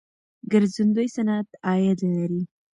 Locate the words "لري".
2.15-2.41